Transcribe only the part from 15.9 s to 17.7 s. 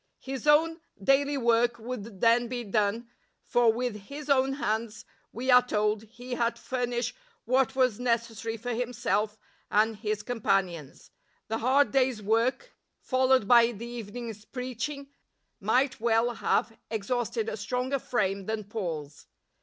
well have ex hausted a